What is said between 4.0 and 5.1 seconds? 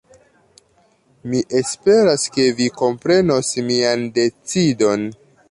decidon.